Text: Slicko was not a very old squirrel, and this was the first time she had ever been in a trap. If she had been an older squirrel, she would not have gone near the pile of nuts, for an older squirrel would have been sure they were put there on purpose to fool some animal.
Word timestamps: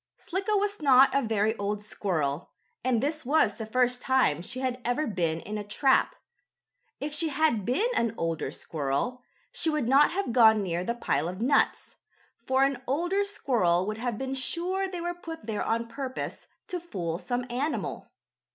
Slicko 0.17 0.57
was 0.57 0.81
not 0.81 1.13
a 1.13 1.21
very 1.21 1.55
old 1.57 1.83
squirrel, 1.83 2.49
and 2.83 3.03
this 3.03 3.23
was 3.23 3.57
the 3.57 3.67
first 3.67 4.01
time 4.01 4.41
she 4.41 4.59
had 4.59 4.81
ever 4.83 5.05
been 5.05 5.39
in 5.41 5.59
a 5.59 5.63
trap. 5.63 6.15
If 6.99 7.13
she 7.13 7.29
had 7.29 7.65
been 7.65 7.85
an 7.95 8.15
older 8.17 8.49
squirrel, 8.49 9.21
she 9.51 9.69
would 9.69 9.87
not 9.87 10.09
have 10.09 10.33
gone 10.33 10.63
near 10.63 10.83
the 10.83 10.95
pile 10.95 11.27
of 11.29 11.39
nuts, 11.39 11.97
for 12.47 12.63
an 12.63 12.81
older 12.87 13.23
squirrel 13.23 13.85
would 13.85 13.99
have 13.99 14.17
been 14.17 14.33
sure 14.33 14.87
they 14.87 15.01
were 15.01 15.13
put 15.13 15.45
there 15.45 15.63
on 15.63 15.85
purpose 15.87 16.47
to 16.65 16.79
fool 16.79 17.19
some 17.19 17.45
animal. 17.51 18.07